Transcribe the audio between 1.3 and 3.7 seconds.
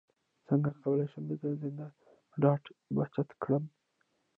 ګرځنده ډاټا بچت کړم